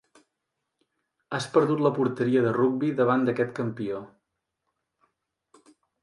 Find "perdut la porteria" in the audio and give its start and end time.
1.57-2.41